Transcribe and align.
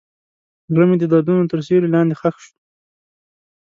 زړه 0.71 0.85
مې 0.89 0.95
د 0.99 1.03
دردونو 1.11 1.49
تر 1.51 1.59
سیوري 1.65 1.89
لاندې 1.95 2.15
ښخ 2.19 2.35
شو. 2.43 2.53